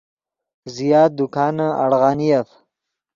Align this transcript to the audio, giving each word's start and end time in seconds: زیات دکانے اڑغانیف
زیات 0.75 1.11
دکانے 1.19 1.67
اڑغانیف 1.83 2.47